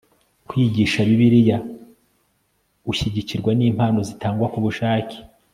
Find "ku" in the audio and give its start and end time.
4.53-4.59